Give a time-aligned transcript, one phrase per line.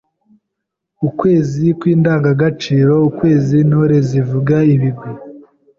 [1.07, 5.11] Ukwezi kw’Indangagaciro: Ukwezi Intore zivuga ibigwi